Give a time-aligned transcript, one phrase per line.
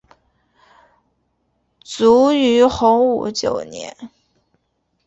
[1.83, 3.95] 卒于洪武九年。